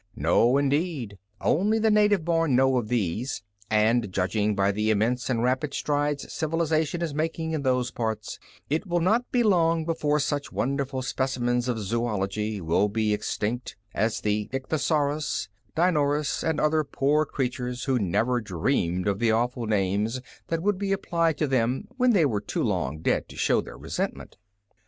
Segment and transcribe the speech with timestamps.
[0.15, 5.43] No, indeed; only the native born know of these; and, judging by the immense and
[5.43, 10.51] rapid strides civilization is making in those parts, it will not be long before such
[10.51, 17.23] wonderful specimens of zoölogy will be as extinct as the ichthyosaurus, dinornis, and other poor
[17.23, 22.11] creatures who never dreamed of the awful names that would be applied to them when
[22.11, 24.37] they were too long dead to show their resentment.